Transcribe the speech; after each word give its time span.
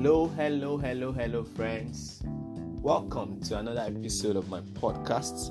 Hello, 0.00 0.28
hello, 0.28 0.78
hello, 0.78 1.10
hello, 1.10 1.42
friends. 1.42 2.22
Welcome 2.24 3.40
to 3.40 3.58
another 3.58 3.80
episode 3.80 4.36
of 4.36 4.48
my 4.48 4.60
podcast. 4.60 5.50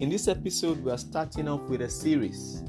In 0.00 0.08
this 0.08 0.28
episode, 0.28 0.84
we 0.84 0.92
are 0.92 0.98
starting 0.98 1.48
off 1.48 1.62
with 1.62 1.82
a 1.82 1.90
series, 1.90 2.62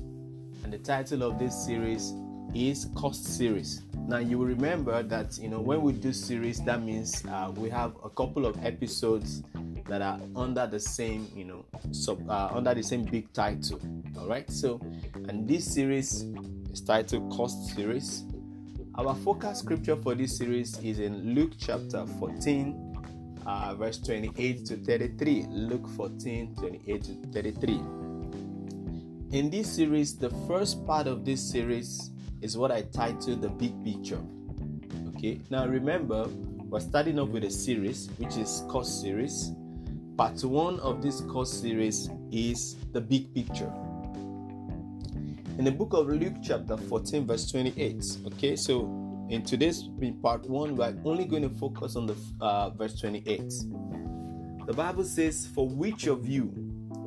and 0.64 0.74
the 0.74 0.80
title 0.80 1.22
of 1.22 1.38
this 1.38 1.54
series 1.54 2.14
is 2.56 2.88
Cost 2.96 3.26
Series. 3.26 3.84
Now, 4.08 4.18
you 4.18 4.40
will 4.40 4.48
remember 4.48 5.04
that 5.04 5.38
you 5.38 5.50
know 5.50 5.60
when 5.60 5.84
we 5.84 5.94
do 5.94 6.12
series, 6.14 6.60
that 6.64 6.82
means 6.82 7.24
uh, 7.30 7.52
we 7.58 7.70
have 7.70 7.94
a 8.04 8.10
couple 8.10 8.48
of 8.48 8.58
episodes 8.66 9.44
that 9.88 10.02
are 10.02 10.20
under 10.36 10.66
the 10.66 10.80
same 10.80 11.28
you 11.36 11.46
know 11.46 11.64
sub 11.92 12.28
uh, 12.28 12.50
under 12.52 12.74
the 12.74 12.82
same 12.82 13.04
big 13.04 13.32
title. 13.34 13.80
All 14.18 14.28
right, 14.28 14.50
so 14.50 14.82
and 15.30 15.48
this 15.48 15.76
series 15.76 16.26
is 16.72 16.82
titled 16.82 17.32
Cost 17.32 17.76
Series 17.76 18.26
our 18.96 19.16
focus 19.16 19.60
scripture 19.60 19.96
for 19.96 20.14
this 20.14 20.38
series 20.38 20.78
is 20.80 21.00
in 21.00 21.34
Luke 21.34 21.54
chapter 21.58 22.06
14, 22.20 22.96
uh, 23.46 23.74
verse 23.76 23.98
28 23.98 24.66
to 24.66 24.78
33. 24.78 25.48
Luke 25.50 25.88
14, 25.96 26.56
28 26.56 27.04
to 27.04 27.14
33. 27.34 27.74
In 29.32 29.50
this 29.50 29.76
series, 29.76 30.16
the 30.16 30.30
first 30.48 30.86
part 30.86 31.08
of 31.08 31.26
this 31.26 31.42
series 31.42 32.12
is 32.42 32.56
what 32.56 32.72
I 32.72 32.84
titled 32.84 33.42
The 33.42 33.50
Big 33.50 33.84
Picture. 33.84 34.22
Okay, 35.16 35.42
now 35.50 35.66
remember, 35.66 36.28
we're 36.70 36.80
starting 36.80 37.18
off 37.18 37.30
with 37.30 37.46
a 37.46 37.52
series 37.52 38.10
which 38.18 38.38
is 38.38 38.64
cost 38.70 39.02
series. 39.02 39.54
Part 40.18 40.44
one 40.44 40.80
of 40.82 41.02
this 41.02 41.22
cost 41.22 41.62
series 41.62 42.12
is 42.32 42.76
The 42.92 43.02
Big 43.02 43.34
Picture 43.34 43.74
in 45.58 45.66
the 45.66 45.72
book 45.72 45.94
of 45.94 46.08
Luke, 46.08 46.34
chapter 46.42 46.76
14, 46.76 47.28
verse 47.28 47.52
28. 47.52 48.18
Okay, 48.28 48.56
so 48.56 49.28
in 49.30 49.44
today's 49.44 49.90
in 50.02 50.16
part 50.20 50.50
one, 50.50 50.76
we're 50.76 50.96
only 51.06 51.26
going 51.26 51.44
to 51.44 51.50
focus 51.50 51.96
on 51.96 52.08
the 52.08 52.16
uh, 52.42 52.72
verse 52.72 53.00
28. 53.00 53.54
The 54.66 54.74
Bible 54.74 55.04
says, 55.04 55.48
For 55.54 55.68
which 55.68 56.08
of 56.08 56.28
you, 56.28 56.52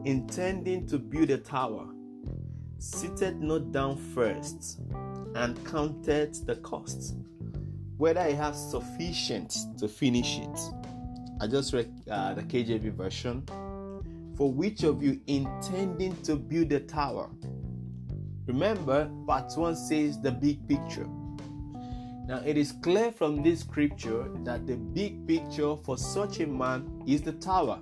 intending 0.04 0.86
to 0.86 0.98
build 0.98 1.30
a 1.30 1.38
tower, 1.38 1.88
seated 2.78 3.40
not 3.40 3.72
down 3.72 3.96
first 3.96 4.80
and 5.34 5.58
counted 5.66 6.34
the 6.46 6.56
cost, 6.56 7.16
whether 7.96 8.22
he 8.24 8.34
has 8.34 8.70
sufficient 8.70 9.56
to 9.78 9.88
finish 9.88 10.38
it? 10.38 10.60
I 11.40 11.48
just 11.48 11.72
read 11.72 11.92
uh, 12.08 12.34
the 12.34 12.42
KJV 12.42 12.92
version. 12.92 13.44
For 14.36 14.52
which 14.52 14.84
of 14.84 15.02
you 15.02 15.18
intending 15.26 16.14
to 16.24 16.36
build 16.36 16.70
a 16.72 16.80
tower, 16.80 17.30
Remember, 18.46 19.10
part 19.26 19.52
1 19.56 19.76
says 19.76 20.20
the 20.20 20.30
big 20.30 20.66
picture. 20.68 21.06
Now, 22.26 22.42
it 22.44 22.56
is 22.56 22.72
clear 22.82 23.12
from 23.12 23.42
this 23.42 23.60
scripture 23.60 24.28
that 24.44 24.66
the 24.66 24.76
big 24.76 25.26
picture 25.26 25.76
for 25.84 25.96
such 25.96 26.40
a 26.40 26.46
man 26.46 27.02
is 27.06 27.22
the 27.22 27.32
tower. 27.32 27.80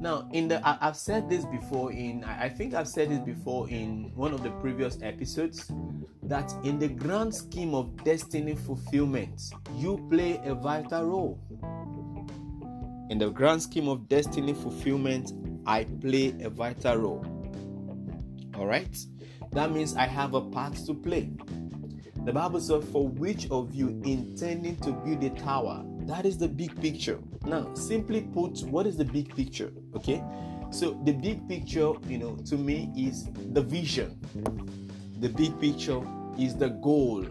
Now, 0.00 0.28
in 0.32 0.46
the 0.46 0.60
I, 0.66 0.76
have 0.80 0.96
said 0.96 1.28
this 1.28 1.44
before 1.46 1.90
in 1.90 2.22
I 2.22 2.48
think 2.48 2.74
I've 2.74 2.88
said 2.88 3.10
this 3.10 3.18
before 3.20 3.68
in 3.70 4.12
one 4.14 4.34
of 4.34 4.42
the 4.42 4.50
previous 4.50 4.98
episodes 5.02 5.72
that 6.24 6.52
in 6.64 6.78
the 6.78 6.88
grand 6.88 7.34
scheme 7.34 7.74
of 7.74 8.04
destiny 8.04 8.54
fulfillment, 8.54 9.40
you 9.74 10.06
play 10.10 10.40
a 10.44 10.54
vital 10.54 11.04
role. 11.04 11.40
In 13.08 13.18
the 13.18 13.30
grand 13.30 13.62
scheme 13.62 13.88
of 13.88 14.08
destiny 14.08 14.52
fulfillment, 14.52 15.32
I 15.66 15.84
play 15.84 16.34
a 16.42 16.50
vital 16.50 16.96
role. 16.96 17.35
All 18.58 18.66
right? 18.66 18.96
That 19.52 19.72
means 19.72 19.94
I 19.96 20.06
have 20.06 20.34
a 20.34 20.40
part 20.40 20.74
to 20.86 20.94
play. 20.94 21.30
The 22.24 22.32
Bible 22.32 22.60
says, 22.60 22.84
For 22.90 23.06
which 23.06 23.48
of 23.50 23.74
you 23.74 23.88
intending 24.04 24.76
to 24.78 24.92
build 24.92 25.22
a 25.22 25.30
tower? 25.30 25.84
That 26.00 26.26
is 26.26 26.38
the 26.38 26.48
big 26.48 26.80
picture. 26.80 27.18
Now, 27.44 27.72
simply 27.74 28.22
put, 28.22 28.62
what 28.62 28.86
is 28.86 28.96
the 28.96 29.04
big 29.04 29.34
picture? 29.34 29.72
Okay? 29.94 30.22
So, 30.70 31.00
the 31.04 31.12
big 31.12 31.48
picture, 31.48 31.92
you 32.08 32.18
know, 32.18 32.36
to 32.46 32.56
me 32.56 32.90
is 32.96 33.28
the 33.52 33.62
vision. 33.62 34.18
The 35.20 35.28
big 35.28 35.58
picture 35.60 36.02
is 36.38 36.56
the 36.56 36.70
goal. 36.70 37.24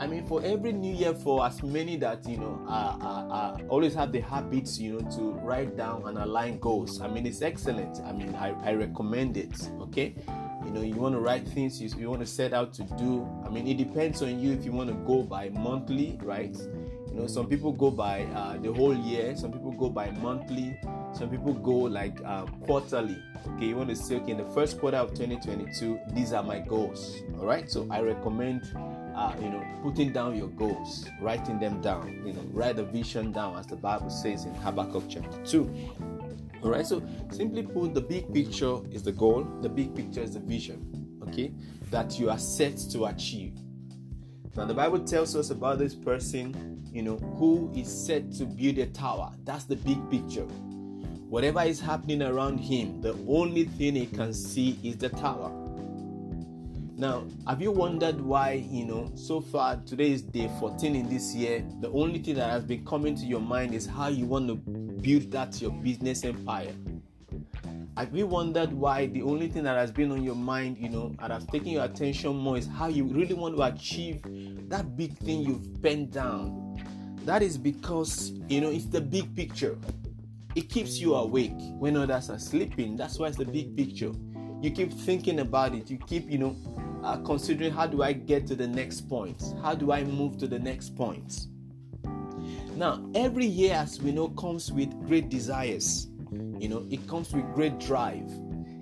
I 0.00 0.06
mean, 0.06 0.26
for 0.26 0.42
every 0.42 0.72
new 0.72 0.94
year, 0.94 1.12
for 1.12 1.44
as 1.44 1.62
many 1.62 1.96
that 1.96 2.26
you 2.26 2.38
know, 2.38 2.58
uh, 2.66 2.96
uh, 3.02 3.04
uh, 3.04 3.58
always 3.68 3.92
have 3.94 4.12
the 4.12 4.20
habits, 4.20 4.78
you 4.78 4.94
know, 4.94 5.10
to 5.10 5.32
write 5.42 5.76
down 5.76 6.04
and 6.06 6.16
align 6.16 6.58
goals. 6.58 7.02
I 7.02 7.08
mean, 7.08 7.26
it's 7.26 7.42
excellent. 7.42 8.00
I 8.06 8.12
mean, 8.12 8.34
I, 8.34 8.54
I 8.64 8.72
recommend 8.72 9.36
it. 9.36 9.70
Okay, 9.82 10.14
you 10.64 10.70
know, 10.70 10.80
you 10.80 10.94
want 10.94 11.14
to 11.16 11.20
write 11.20 11.46
things 11.46 11.82
you, 11.82 11.90
you 11.98 12.08
want 12.08 12.20
to 12.20 12.26
set 12.26 12.54
out 12.54 12.72
to 12.74 12.84
do. 12.96 13.28
I 13.44 13.50
mean, 13.50 13.68
it 13.68 13.76
depends 13.76 14.22
on 14.22 14.40
you 14.40 14.52
if 14.52 14.64
you 14.64 14.72
want 14.72 14.88
to 14.88 14.96
go 15.06 15.22
by 15.22 15.50
monthly, 15.50 16.18
right? 16.22 16.56
You 16.56 17.16
know, 17.16 17.26
some 17.26 17.46
people 17.46 17.72
go 17.72 17.90
by 17.90 18.22
uh, 18.22 18.56
the 18.56 18.72
whole 18.72 18.96
year. 18.96 19.36
Some 19.36 19.52
people 19.52 19.72
go 19.72 19.90
by 19.90 20.12
monthly. 20.12 20.80
Some 21.12 21.28
people 21.28 21.52
go 21.52 21.72
like 21.72 22.18
uh, 22.24 22.46
quarterly. 22.64 23.22
Okay, 23.56 23.66
you 23.66 23.76
want 23.76 23.90
to 23.90 23.96
say, 23.96 24.16
okay, 24.16 24.30
in 24.30 24.38
the 24.38 24.50
first 24.54 24.80
quarter 24.80 24.96
of 24.96 25.10
2022, 25.10 26.00
these 26.14 26.32
are 26.32 26.42
my 26.42 26.60
goals. 26.60 27.20
All 27.38 27.44
right, 27.44 27.70
so 27.70 27.86
I 27.90 28.00
recommend 28.00 28.62
uh, 29.14 29.34
you 29.40 29.50
know, 29.50 29.64
putting 29.82 30.12
down 30.12 30.36
your 30.36 30.48
goals, 30.48 31.06
writing 31.20 31.58
them 31.58 31.80
down, 31.80 32.22
you 32.26 32.32
know, 32.32 32.42
write 32.52 32.78
a 32.78 32.84
vision 32.84 33.32
down, 33.32 33.56
as 33.58 33.66
the 33.66 33.76
Bible 33.76 34.10
says 34.10 34.44
in 34.44 34.54
Habakkuk 34.54 35.04
chapter 35.08 35.44
2. 35.44 35.96
All 36.62 36.70
right, 36.70 36.86
so 36.86 37.02
simply 37.30 37.62
put, 37.62 37.94
the 37.94 38.00
big 38.00 38.32
picture 38.32 38.78
is 38.92 39.02
the 39.02 39.12
goal, 39.12 39.44
the 39.62 39.68
big 39.68 39.94
picture 39.94 40.20
is 40.20 40.34
the 40.34 40.40
vision, 40.40 41.18
okay, 41.22 41.52
that 41.90 42.18
you 42.18 42.30
are 42.30 42.38
set 42.38 42.76
to 42.92 43.06
achieve. 43.06 43.54
Now, 44.56 44.66
the 44.66 44.74
Bible 44.74 44.98
tells 45.00 45.36
us 45.36 45.50
about 45.50 45.78
this 45.78 45.94
person, 45.94 46.82
you 46.92 47.02
know, 47.02 47.16
who 47.16 47.72
is 47.74 47.88
set 47.88 48.32
to 48.32 48.44
build 48.44 48.78
a 48.78 48.86
tower. 48.86 49.32
That's 49.44 49.64
the 49.64 49.76
big 49.76 49.98
picture. 50.10 50.46
Whatever 51.30 51.62
is 51.62 51.78
happening 51.80 52.22
around 52.22 52.58
him, 52.58 53.00
the 53.00 53.16
only 53.28 53.64
thing 53.64 53.94
he 53.94 54.06
can 54.06 54.34
see 54.34 54.78
is 54.82 54.96
the 54.96 55.08
tower. 55.10 55.59
Now, 57.00 57.24
have 57.46 57.62
you 57.62 57.70
wondered 57.70 58.20
why, 58.20 58.62
you 58.70 58.84
know, 58.84 59.10
so 59.14 59.40
far 59.40 59.76
today 59.86 60.12
is 60.12 60.20
day 60.20 60.50
14 60.60 60.94
in 60.94 61.08
this 61.08 61.34
year? 61.34 61.64
The 61.80 61.88
only 61.92 62.18
thing 62.18 62.34
that 62.34 62.50
has 62.50 62.62
been 62.62 62.84
coming 62.84 63.14
to 63.14 63.24
your 63.24 63.40
mind 63.40 63.72
is 63.72 63.86
how 63.86 64.08
you 64.08 64.26
want 64.26 64.48
to 64.48 64.56
build 64.56 65.30
that 65.30 65.62
your 65.62 65.70
business 65.70 66.26
empire. 66.26 66.74
Have 67.96 68.14
you 68.14 68.26
wondered 68.26 68.70
why 68.70 69.06
the 69.06 69.22
only 69.22 69.48
thing 69.48 69.62
that 69.62 69.78
has 69.78 69.90
been 69.90 70.12
on 70.12 70.22
your 70.22 70.34
mind, 70.34 70.76
you 70.76 70.90
know, 70.90 71.16
that 71.20 71.30
has 71.30 71.46
taken 71.46 71.68
your 71.68 71.86
attention 71.86 72.36
more 72.36 72.58
is 72.58 72.66
how 72.66 72.88
you 72.88 73.04
really 73.04 73.32
want 73.32 73.56
to 73.56 73.62
achieve 73.62 74.20
that 74.68 74.94
big 74.94 75.16
thing 75.16 75.40
you've 75.40 75.82
penned 75.82 76.12
down? 76.12 76.84
That 77.24 77.42
is 77.42 77.56
because, 77.56 78.32
you 78.46 78.60
know, 78.60 78.68
it's 78.68 78.84
the 78.84 79.00
big 79.00 79.34
picture. 79.34 79.78
It 80.54 80.68
keeps 80.68 80.98
you 80.98 81.14
awake 81.14 81.56
when 81.78 81.96
others 81.96 82.28
are 82.28 82.38
sleeping. 82.38 82.98
That's 82.98 83.18
why 83.18 83.28
it's 83.28 83.38
the 83.38 83.46
big 83.46 83.74
picture. 83.74 84.12
You 84.60 84.70
keep 84.70 84.92
thinking 84.92 85.40
about 85.40 85.74
it. 85.74 85.88
You 85.88 85.96
keep, 85.96 86.30
you 86.30 86.36
know, 86.36 86.54
uh, 87.02 87.18
considering 87.18 87.72
how 87.72 87.86
do 87.86 88.02
I 88.02 88.12
get 88.12 88.46
to 88.48 88.54
the 88.54 88.66
next 88.66 89.08
point? 89.08 89.42
How 89.62 89.74
do 89.74 89.92
I 89.92 90.04
move 90.04 90.38
to 90.38 90.46
the 90.46 90.58
next 90.58 90.96
point? 90.96 91.46
Now, 92.76 93.04
every 93.14 93.46
year, 93.46 93.74
as 93.74 94.00
we 94.00 94.12
know, 94.12 94.28
comes 94.28 94.72
with 94.72 94.90
great 95.06 95.28
desires. 95.28 96.08
You 96.58 96.68
know, 96.68 96.86
it 96.90 97.06
comes 97.08 97.32
with 97.32 97.44
great 97.54 97.78
drive. 97.78 98.30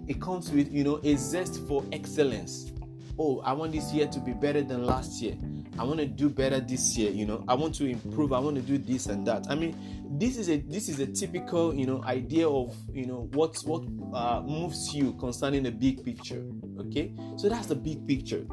It 0.07 0.21
comes 0.21 0.51
with, 0.51 0.73
you 0.73 0.85
know, 0.85 1.01
a 1.03 1.17
zest 1.17 1.67
for 1.67 1.85
excellence. 1.93 2.73
Oh, 3.19 3.41
I 3.41 3.53
want 3.53 3.73
this 3.73 3.93
year 3.93 4.07
to 4.07 4.21
be 4.21 4.33
better 4.33 4.63
than 4.63 4.87
last 4.87 5.21
year. 5.21 5.37
I 5.79 5.85
want 5.85 6.01
to 6.01 6.07
do 6.07 6.29
better 6.29 6.59
this 6.59 6.97
year. 6.97 7.11
You 7.11 7.25
know, 7.25 7.45
I 7.47 7.55
want 7.55 7.75
to 7.77 7.87
improve. 7.87 8.33
I 8.33 8.41
want 8.41 8.57
to 8.57 8.63
do 8.63 8.79
this 8.79 9.07
and 9.07 9.25
that. 9.27 9.47
I 9.49 9.55
mean, 9.55 9.77
this 10.19 10.37
is 10.37 10.51
a 10.51 10.57
this 10.59 10.89
is 10.89 10.99
a 10.99 11.07
typical, 11.07 11.73
you 11.73 11.87
know, 11.87 12.03
idea 12.03 12.49
of 12.49 12.75
you 12.93 13.07
know 13.07 13.29
what 13.33 13.57
what 13.65 13.85
uh, 14.13 14.41
moves 14.41 14.93
you 14.93 15.13
concerning 15.15 15.63
the 15.63 15.71
big 15.71 16.05
picture. 16.05 16.45
Okay, 16.81 17.15
so 17.37 17.49
that's 17.49 17.67
the 17.67 17.77
big 17.77 18.07
picture. 18.09 18.45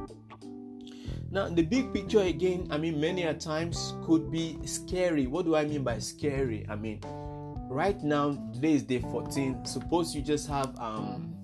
Now, 1.32 1.50
the 1.50 1.64
big 1.64 1.92
picture 1.92 2.22
again, 2.22 2.68
I 2.70 2.78
mean, 2.78 3.02
many 3.02 3.24
a 3.24 3.34
times 3.34 3.96
could 4.06 4.32
be 4.32 4.58
scary. 4.66 5.28
What 5.28 5.46
do 5.46 5.56
I 5.56 5.66
mean 5.66 5.84
by 5.84 6.00
scary? 6.00 6.66
I 6.70 6.76
mean, 6.76 7.02
right 7.70 8.02
now, 8.04 8.38
today 8.54 8.74
is 8.74 8.84
day 8.84 9.00
14. 9.00 9.66
Suppose 9.66 10.16
you 10.16 10.22
just 10.22 10.48
have 10.48 10.78
um, 10.80 11.36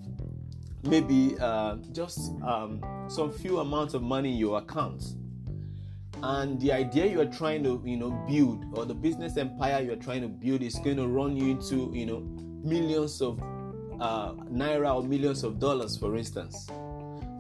maybe 0.84 1.36
uh, 1.42 1.77
just 1.92 2.31
um, 2.44 2.81
some 3.10 3.31
few 3.31 3.60
amounts 3.60 3.94
of 3.94 4.01
money 4.01 4.31
in 4.31 4.38
your 4.38 4.60
account 4.60 5.04
and 6.24 6.60
the 6.62 6.72
idea 6.72 7.06
you 7.06 7.20
are 7.20 7.26
trying 7.26 7.64
to 7.64 7.82
you 7.86 7.98
know 7.98 8.12
build 8.28 8.66
or 8.74 8.86
the 8.86 8.94
business 8.94 9.38
empire 9.38 9.82
you 9.82 9.92
are 9.92 10.04
trying 10.08 10.22
to 10.22 10.28
build 10.28 10.62
is 10.62 10.76
going 10.76 10.98
to 10.98 11.08
run 11.08 11.36
you 11.36 11.50
into 11.50 11.92
you 11.94 12.06
know 12.06 12.20
millions 12.64 13.22
of 13.22 13.40
uh, 14.00 14.34
naira 14.52 14.96
or 14.96 15.04
millions 15.04 15.44
of 15.44 15.60
dollars 15.60 15.98
for 15.98 16.16
instance. 16.16 16.68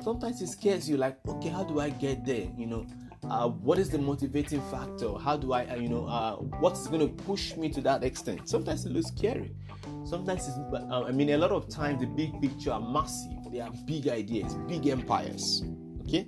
Sometimes 0.03 0.41
it 0.41 0.47
scares 0.47 0.89
you 0.89 0.97
like 0.97 1.17
okay 1.27 1.49
how 1.49 1.63
do 1.63 1.79
i 1.79 1.89
get 1.89 2.25
there? 2.25 2.47
You 2.57 2.65
know 2.65 2.85
uh, 3.29 3.47
what 3.47 3.77
is 3.77 3.89
the 3.91 3.99
motivating 3.99 4.61
factor? 4.71 5.13
How 5.19 5.37
do 5.37 5.53
i 5.53 5.65
uh, 5.65 5.75
you 5.75 5.89
know 5.89 6.07
uh, 6.07 6.35
what's 6.59 6.87
going 6.87 7.01
to 7.01 7.23
push 7.23 7.55
me 7.55 7.69
to 7.69 7.81
that 7.81 8.03
extent? 8.03 8.49
Sometimes 8.49 8.85
it 8.85 8.91
looks 8.91 9.09
scary. 9.09 9.55
Sometimes 10.05 10.47
it's 10.47 10.57
uh, 10.57 11.03
i 11.03 11.11
mean 11.11 11.29
a 11.29 11.37
lot 11.37 11.51
of 11.51 11.69
times 11.69 11.99
the 12.01 12.07
big 12.07 12.41
picture 12.41 12.71
are 12.71 12.81
massive. 12.81 13.31
They 13.51 13.59
are 13.59 13.71
big 13.85 14.07
ideas 14.07 14.55
big 14.67 14.87
empires 14.87 15.61
Okay, 16.01 16.27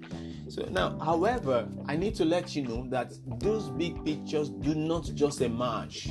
so 0.49 0.63
now, 0.69 0.97
however, 0.99 1.67
I 1.87 1.95
need 1.95 2.15
to 2.15 2.25
let 2.25 2.55
you 2.55 2.61
know 2.63 2.85
that 2.89 3.13
those 3.39 3.69
big 3.69 4.05
pictures 4.05 4.49
do 4.49 4.75
not 4.75 5.09
just 5.15 5.41
emerge. 5.41 6.09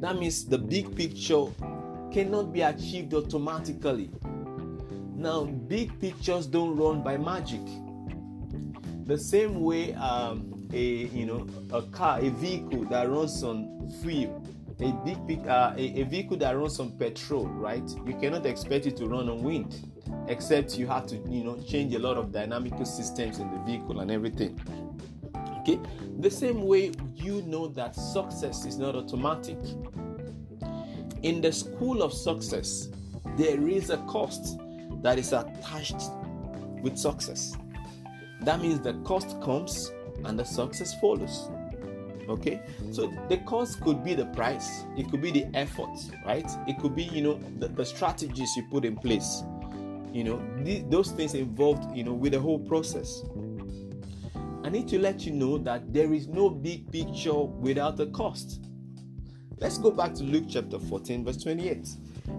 That 0.00 0.18
means 0.18 0.46
the 0.46 0.58
big 0.58 0.96
picture 0.96 1.46
cannot 2.12 2.52
be 2.52 2.62
achieved 2.62 3.12
automatically. 3.14 4.10
Now, 5.14 5.44
big 5.44 5.98
pictures 6.00 6.46
don't 6.46 6.76
run 6.76 7.02
by 7.02 7.16
magic. 7.16 7.60
The 9.04 9.18
same 9.18 9.60
way 9.60 9.92
um, 9.94 10.68
a 10.72 10.78
you 10.78 11.26
know 11.26 11.46
a 11.72 11.82
car, 11.82 12.20
a 12.20 12.30
vehicle 12.30 12.84
that 12.86 13.08
runs 13.10 13.42
on 13.42 13.90
fuel, 14.02 14.42
a 14.80 14.92
big 15.04 15.46
uh, 15.46 15.74
a, 15.76 16.00
a 16.00 16.04
vehicle 16.04 16.38
that 16.38 16.56
runs 16.56 16.80
on 16.80 16.98
petrol, 16.98 17.46
right? 17.46 17.86
You 18.06 18.14
cannot 18.14 18.46
expect 18.46 18.86
it 18.86 18.96
to 18.96 19.06
run 19.06 19.28
on 19.28 19.42
wind 19.42 19.74
except 20.28 20.78
you 20.78 20.86
have 20.86 21.06
to 21.06 21.16
you 21.28 21.44
know 21.44 21.60
change 21.62 21.94
a 21.94 21.98
lot 21.98 22.16
of 22.16 22.32
dynamical 22.32 22.84
systems 22.84 23.38
in 23.38 23.50
the 23.50 23.58
vehicle 23.64 24.00
and 24.00 24.10
everything. 24.10 24.58
Okay? 25.60 25.78
The 26.20 26.30
same 26.30 26.66
way 26.66 26.92
you 27.14 27.42
know 27.42 27.68
that 27.68 27.94
success 27.94 28.64
is 28.64 28.78
not 28.78 28.94
automatic. 28.94 29.58
In 31.22 31.40
the 31.40 31.52
school 31.52 32.02
of 32.02 32.12
success 32.12 32.88
there 33.36 33.66
is 33.68 33.90
a 33.90 33.98
cost 33.98 34.58
that 35.02 35.18
is 35.18 35.32
attached 35.32 36.02
with 36.82 36.96
success. 36.96 37.56
That 38.42 38.60
means 38.60 38.80
the 38.80 38.94
cost 39.04 39.40
comes 39.40 39.90
and 40.24 40.38
the 40.38 40.44
success 40.44 40.94
follows. 41.00 41.48
Okay? 42.28 42.60
So 42.92 43.12
the 43.28 43.38
cost 43.38 43.80
could 43.80 44.02
be 44.04 44.14
the 44.14 44.26
price. 44.26 44.84
It 44.96 45.10
could 45.10 45.20
be 45.20 45.30
the 45.30 45.46
effort 45.54 45.98
right? 46.26 46.48
It 46.66 46.78
could 46.78 46.94
be 46.94 47.04
you 47.04 47.22
know 47.22 47.40
the, 47.58 47.68
the 47.68 47.84
strategies 47.84 48.56
you 48.56 48.64
put 48.70 48.84
in 48.84 48.96
place 48.96 49.42
you 50.14 50.22
know 50.22 50.40
those 50.88 51.10
things 51.10 51.34
involved 51.34 51.94
you 51.94 52.04
know 52.04 52.14
with 52.14 52.32
the 52.32 52.40
whole 52.40 52.60
process. 52.60 53.22
I 54.62 54.70
need 54.70 54.88
to 54.88 54.98
let 54.98 55.26
you 55.26 55.32
know 55.32 55.58
that 55.58 55.92
there 55.92 56.14
is 56.14 56.28
no 56.28 56.48
big 56.48 56.90
picture 56.90 57.34
without 57.34 58.00
a 58.00 58.06
cost. 58.06 58.64
Let's 59.58 59.76
go 59.76 59.90
back 59.90 60.14
to 60.14 60.22
luke 60.22 60.44
chapter 60.48 60.78
14 60.78 61.24
verse 61.24 61.42
28 61.42 61.88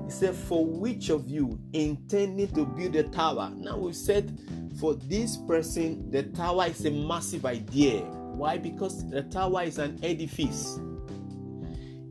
He 0.06 0.10
said 0.10 0.36
for 0.36 0.66
which 0.66 1.10
of 1.10 1.28
you 1.28 1.60
intending 1.74 2.48
to 2.56 2.66
build 2.66 2.96
a 2.96 3.04
tower? 3.04 3.52
Now 3.56 3.78
we 3.78 3.92
said 3.94 4.40
for 4.80 4.96
this 4.96 5.36
person 5.36 6.10
the 6.12 6.24
tower 6.24 6.68
is 6.68 6.86
a 6.86 6.92
massive 6.92 7.46
idea. 7.46 8.00
Why? 8.00 8.58
Because 8.58 9.10
the 9.10 9.24
tower 9.24 9.64
is 9.64 9.80
an 9.80 10.00
edifice. 10.02 10.80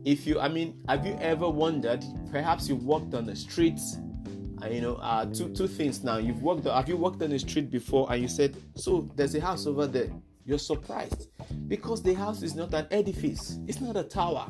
If 0.04 0.26
you 0.26 0.40
i 0.40 0.48
mean 0.48 0.78
have 0.88 1.06
you 1.06 1.16
ever 1.22 1.48
wondered 1.48 2.04
perhaps 2.30 2.68
you 2.68 2.76
walked 2.76 3.14
on 3.14 3.24
the 3.24 3.34
streets 3.34 3.96
you 4.70 4.80
know, 4.80 4.94
uh, 4.96 5.26
two 5.26 5.48
two 5.50 5.66
things 5.66 6.02
now. 6.02 6.18
You've 6.18 6.42
walked. 6.42 6.64
Have 6.66 6.88
you 6.88 6.96
walked 6.96 7.22
on 7.22 7.30
the 7.30 7.38
street 7.38 7.70
before 7.70 8.10
and 8.12 8.22
you 8.22 8.28
said, 8.28 8.56
"So 8.74 9.08
there's 9.14 9.34
a 9.34 9.40
house 9.40 9.66
over 9.66 9.86
there." 9.86 10.10
You're 10.46 10.58
surprised 10.58 11.28
because 11.68 12.02
the 12.02 12.12
house 12.12 12.42
is 12.42 12.54
not 12.54 12.74
an 12.74 12.86
edifice. 12.90 13.58
It's 13.66 13.80
not 13.80 13.96
a 13.96 14.04
tower. 14.04 14.46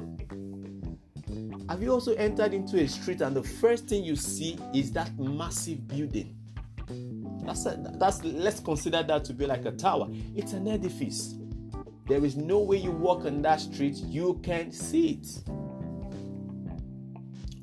Have 1.69 1.83
you 1.83 1.93
also 1.93 2.15
entered 2.15 2.53
into 2.53 2.79
a 2.81 2.89
street 2.89 3.21
and 3.21 3.35
the 3.35 3.43
first 3.43 3.87
thing 3.87 4.05
you 4.05 4.17
see 4.17 4.59
is 4.75 4.91
that 4.93 5.17
massive 5.19 5.87
building? 5.87 6.37
That's 7.47 7.67
a, 7.67 7.79
that's 7.99 8.25
let's 8.25 8.61
consider 8.61 9.03
that 9.03 9.25
to 9.27 9.33
be 9.33 9.47
like 9.47 9.65
a 9.67 9.71
tower. 9.71 10.09
It's 10.35 10.53
an 10.53 10.67
edifice. 10.67 11.37
There 12.07 12.25
is 12.25 12.37
no 12.37 12.59
way 12.59 12.77
you 12.77 12.91
walk 12.91 13.25
on 13.25 13.41
that 13.43 13.61
street 13.61 13.97
you 13.97 14.41
can 14.43 14.73
see 14.73 15.21
it. 15.21 15.29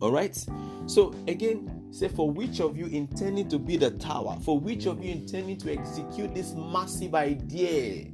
All 0.02 0.12
right. 0.12 0.36
So 0.88 1.14
again, 1.28 1.81
Say, 1.92 2.08
for 2.08 2.32
which 2.32 2.62
of 2.62 2.78
you 2.78 2.86
intending 2.86 3.50
to 3.50 3.60
build 3.60 3.84
a 3.84 3.92
tower? 3.92 4.38
For 4.44 4.58
which 4.58 4.86
of 4.86 5.04
you 5.04 5.12
intending 5.12 5.58
to 5.58 5.74
execute 5.74 6.34
this 6.34 6.54
massive 6.54 7.14
idea? 7.14 8.08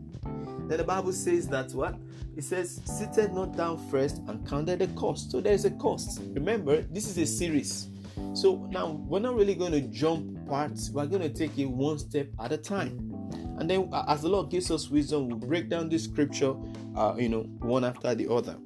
Then 0.67 0.77
the 0.77 0.83
Bible 0.83 1.13
says 1.13 1.47
that 1.49 1.71
what? 1.73 1.95
It 2.35 2.43
says, 2.43 2.81
seated 2.85 3.33
not 3.33 3.55
down 3.55 3.77
first 3.89 4.17
and 4.27 4.47
counted 4.47 4.79
the 4.79 4.87
cost. 4.87 5.31
So 5.31 5.41
there's 5.41 5.65
a 5.65 5.71
cost. 5.71 6.21
Remember, 6.33 6.81
this 6.81 7.07
is 7.07 7.17
a 7.19 7.25
series. 7.25 7.87
So 8.33 8.67
now 8.71 8.99
we're 9.07 9.19
not 9.19 9.35
really 9.35 9.55
going 9.55 9.73
to 9.73 9.81
jump 9.81 10.47
parts, 10.47 10.89
we're 10.89 11.05
going 11.05 11.21
to 11.21 11.29
take 11.29 11.57
it 11.57 11.65
one 11.65 11.99
step 11.99 12.27
at 12.39 12.51
a 12.51 12.57
time. 12.57 13.13
And 13.59 13.69
then, 13.69 13.91
as 14.07 14.21
the 14.21 14.29
Lord 14.29 14.49
gives 14.49 14.69
us 14.71 14.89
wisdom, 14.89 15.29
we'll 15.29 15.37
break 15.37 15.69
down 15.69 15.89
this 15.89 16.03
scripture, 16.03 16.55
uh, 16.95 17.15
you 17.17 17.29
know, 17.29 17.41
one 17.59 17.83
after 17.83 18.13
the 18.13 18.31
other. 18.31 18.57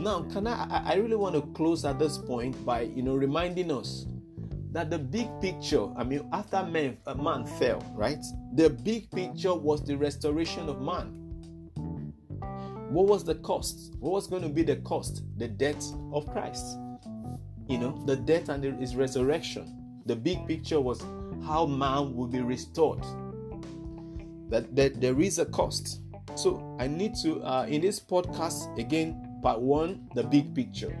Now, 0.00 0.22
can 0.22 0.46
I? 0.46 0.82
I 0.84 0.94
really 0.94 1.16
want 1.16 1.34
to 1.34 1.42
close 1.52 1.84
at 1.84 1.98
this 1.98 2.18
point 2.18 2.64
by, 2.64 2.82
you 2.82 3.02
know, 3.02 3.16
reminding 3.16 3.70
us 3.70 4.06
that 4.72 4.90
the 4.90 4.98
big 4.98 5.28
picture, 5.40 5.86
I 5.96 6.04
mean, 6.04 6.28
after 6.32 6.62
man, 6.64 6.98
uh, 7.06 7.14
man 7.14 7.46
fell, 7.46 7.82
right? 7.94 8.22
The 8.54 8.70
big 8.70 9.10
picture 9.10 9.54
was 9.54 9.84
the 9.84 9.96
restoration 9.96 10.68
of 10.68 10.80
man. 10.82 11.14
What 12.90 13.06
was 13.06 13.24
the 13.24 13.36
cost? 13.36 13.94
What 13.98 14.12
was 14.12 14.26
going 14.26 14.42
to 14.42 14.48
be 14.48 14.62
the 14.62 14.76
cost? 14.76 15.22
The 15.36 15.48
death 15.48 15.84
of 16.12 16.30
Christ. 16.32 16.64
You 17.68 17.78
know, 17.78 18.02
the 18.06 18.16
death 18.16 18.48
and 18.48 18.64
his 18.80 18.96
resurrection. 18.96 20.00
The 20.06 20.16
big 20.16 20.46
picture 20.46 20.80
was 20.80 21.02
how 21.46 21.66
man 21.66 22.14
will 22.14 22.26
be 22.26 22.40
restored. 22.40 23.02
That, 24.48 24.74
that 24.74 25.00
there 25.00 25.20
is 25.20 25.38
a 25.38 25.44
cost. 25.44 26.00
So 26.34 26.76
I 26.78 26.86
need 26.86 27.14
to, 27.22 27.42
uh, 27.42 27.66
in 27.68 27.82
this 27.82 28.00
podcast, 28.00 28.78
again, 28.78 29.38
part 29.42 29.60
one, 29.60 30.08
the 30.14 30.22
big 30.22 30.54
picture 30.54 30.96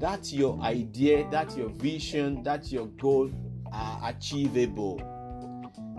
that 0.00 0.32
your 0.32 0.58
idea, 0.62 1.28
that 1.30 1.56
your 1.56 1.68
vision, 1.68 2.42
that 2.42 2.72
your 2.72 2.86
goal 2.86 3.30
are 3.70 4.00
achievable. 4.04 5.00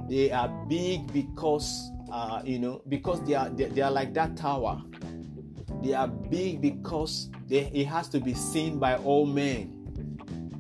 They 0.10 0.32
are 0.32 0.50
big 0.68 1.14
because 1.14 1.92
uh, 2.12 2.42
you 2.44 2.60
know 2.60 2.82
because 2.90 3.24
they 3.26 3.36
are 3.36 3.50
they, 3.50 3.66
they, 3.66 3.82
are 3.82 3.92
like 3.92 4.14
that 4.16 4.36
tower. 4.36 4.82
They 5.84 5.94
are 5.94 6.08
big 6.08 6.62
because 6.62 7.30
they, 7.48 7.70
it 7.74 7.86
has 7.86 8.10
to 8.10 8.20
be 8.20 8.34
seen 8.34 8.80
by 8.80 8.96
all 8.98 9.26
men. 9.26 9.78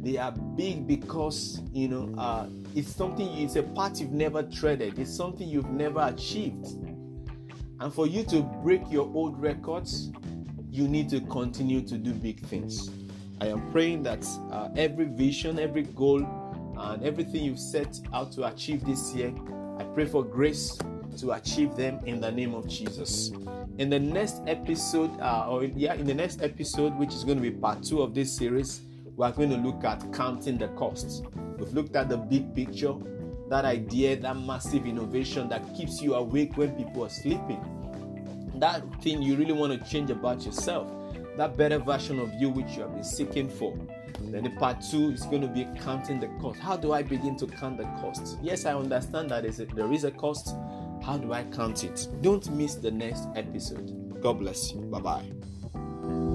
They 0.01 0.17
are 0.17 0.31
big 0.31 0.87
because 0.87 1.61
you 1.73 1.87
know 1.87 2.13
uh, 2.19 2.47
it's 2.75 2.95
something. 2.95 3.27
It's 3.39 3.55
a 3.55 3.63
path 3.63 3.99
you've 3.99 4.11
never 4.11 4.43
treaded. 4.43 4.99
It's 4.99 5.13
something 5.13 5.47
you've 5.49 5.71
never 5.71 6.01
achieved. 6.01 6.67
And 7.79 7.91
for 7.91 8.05
you 8.05 8.23
to 8.25 8.43
break 8.63 8.83
your 8.91 9.11
old 9.15 9.41
records, 9.41 10.11
you 10.69 10.87
need 10.87 11.09
to 11.09 11.21
continue 11.21 11.81
to 11.81 11.97
do 11.97 12.13
big 12.13 12.39
things. 12.45 12.91
I 13.41 13.47
am 13.47 13.71
praying 13.71 14.03
that 14.03 14.23
uh, 14.51 14.69
every 14.77 15.05
vision, 15.05 15.57
every 15.57 15.81
goal, 15.81 16.23
and 16.77 17.03
everything 17.03 17.43
you've 17.43 17.57
set 17.57 17.99
out 18.13 18.31
to 18.33 18.45
achieve 18.45 18.85
this 18.85 19.15
year, 19.15 19.33
I 19.79 19.83
pray 19.83 20.05
for 20.05 20.23
grace 20.23 20.77
to 21.17 21.31
achieve 21.31 21.75
them 21.75 21.99
in 22.05 22.21
the 22.21 22.31
name 22.31 22.53
of 22.53 22.67
Jesus. 22.67 23.31
In 23.79 23.89
the 23.89 23.99
next 23.99 24.43
episode, 24.45 25.19
uh, 25.19 25.47
or 25.49 25.63
yeah, 25.63 25.95
in 25.95 26.05
the 26.05 26.13
next 26.13 26.43
episode, 26.43 26.95
which 26.99 27.15
is 27.15 27.23
going 27.23 27.37
to 27.37 27.41
be 27.41 27.49
part 27.49 27.81
two 27.81 28.03
of 28.03 28.13
this 28.13 28.31
series, 28.31 28.81
we 29.15 29.25
are 29.25 29.31
going 29.31 29.49
to 29.49 29.57
look 29.57 29.83
at 29.85 30.13
counting 30.13 30.59
the 30.59 30.67
costs. 30.69 31.23
We've 31.57 31.73
looked 31.73 31.95
at 31.95 32.09
the 32.09 32.17
big 32.17 32.53
picture, 32.53 32.93
that 33.49 33.65
idea, 33.65 34.17
that 34.17 34.37
massive 34.37 34.85
innovation 34.85 35.49
that 35.49 35.63
keeps 35.75 35.99
you 35.99 36.13
awake 36.13 36.57
when 36.57 36.75
people 36.75 37.05
are 37.05 37.09
sleeping. 37.09 37.59
That 38.57 38.83
thing 39.01 39.23
you 39.23 39.35
really 39.35 39.53
want 39.53 39.73
to 39.73 39.89
change 39.89 40.11
about 40.11 40.45
yourself 40.45 40.91
that 41.37 41.57
better 41.57 41.79
version 41.79 42.19
of 42.19 42.33
you 42.33 42.49
which 42.49 42.75
you 42.75 42.81
have 42.83 42.93
been 42.93 43.03
seeking 43.03 43.49
for. 43.49 43.77
Then 44.19 44.43
the 44.43 44.49
part 44.51 44.81
two 44.81 45.11
is 45.11 45.23
going 45.23 45.41
to 45.41 45.47
be 45.47 45.67
counting 45.81 46.19
the 46.19 46.27
cost. 46.39 46.59
How 46.59 46.77
do 46.77 46.93
I 46.93 47.01
begin 47.01 47.35
to 47.37 47.47
count 47.47 47.77
the 47.77 47.85
cost? 48.01 48.37
Yes, 48.41 48.65
I 48.65 48.73
understand 48.73 49.29
that 49.31 49.43
there 49.75 49.91
is 49.91 50.03
a 50.03 50.11
cost. 50.11 50.55
How 51.03 51.17
do 51.17 51.33
I 51.33 51.43
count 51.45 51.83
it? 51.83 52.07
Don't 52.21 52.49
miss 52.51 52.75
the 52.75 52.91
next 52.91 53.27
episode. 53.35 54.21
God 54.21 54.39
bless 54.39 54.71
you. 54.71 54.81
Bye 54.81 54.99
bye. 54.99 56.30